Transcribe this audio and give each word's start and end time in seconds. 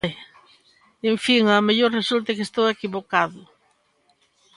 En 1.11 1.15
fin, 1.25 1.41
ao 1.47 1.65
mellor 1.67 1.91
resulta 1.99 2.35
que 2.35 2.45
estou 2.49 2.65
equivocado. 2.69 3.41